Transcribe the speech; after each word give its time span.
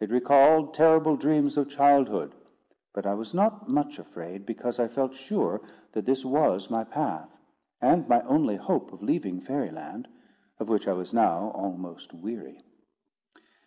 It 0.00 0.10
recalled 0.10 0.74
terrible 0.74 1.16
dreams 1.16 1.56
of 1.56 1.66
childhood; 1.70 2.34
but 2.92 3.06
I 3.06 3.14
was 3.14 3.32
not 3.32 3.70
much 3.70 3.98
afraid, 3.98 4.44
because 4.44 4.78
I 4.78 4.86
felt 4.86 5.14
sure 5.14 5.62
that 5.92 6.04
this 6.04 6.26
was 6.26 6.68
my 6.68 6.84
path, 6.84 7.30
and 7.80 8.06
my 8.06 8.20
only 8.26 8.56
hope 8.56 8.92
of 8.92 9.02
leaving 9.02 9.40
Fairy 9.40 9.70
Land, 9.70 10.08
of 10.60 10.68
which 10.68 10.86
I 10.86 10.92
was 10.92 11.14
now 11.14 11.52
almost 11.54 12.12
weary. 12.12 12.62